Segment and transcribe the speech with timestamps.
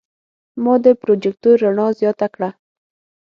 [0.63, 2.49] ما د پروجیکتور رڼا زیاته کړه.